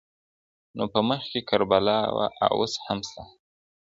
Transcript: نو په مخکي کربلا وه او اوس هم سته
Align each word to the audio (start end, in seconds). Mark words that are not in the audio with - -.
نو 0.75 0.83
په 0.93 0.99
مخکي 1.09 1.41
کربلا 1.49 1.97
وه 2.15 2.27
او 2.45 2.53
اوس 2.61 2.73
هم 2.85 2.99
سته 3.09 3.23